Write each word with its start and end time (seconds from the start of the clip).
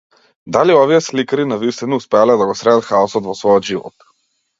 Дали 0.55 0.73
овие 0.83 1.01
сликари 1.07 1.45
навистина 1.51 1.99
успеале 2.01 2.37
да 2.43 2.47
го 2.53 2.55
средат 2.63 2.89
хаосот 2.89 3.29
во 3.29 3.37
својот 3.43 3.69
живот? 3.73 4.09